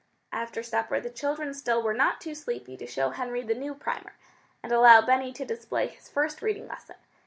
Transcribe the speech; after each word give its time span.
After 0.31 0.63
supper 0.63 0.99
the 0.99 1.11
children 1.11 1.53
still 1.53 1.83
were 1.83 1.93
not 1.93 2.19
too 2.19 2.33
sleepy 2.33 2.75
to 2.75 2.87
show 2.87 3.11
Henry 3.11 3.43
the 3.43 3.53
new 3.53 3.75
primer, 3.75 4.13
and 4.63 4.71
allow 4.71 5.01
Benny 5.05 5.31
to 5.33 5.45
display 5.45 5.85
his 5.89 6.09
first 6.09 6.41
reading 6.41 6.67
lesson. 6.67 6.95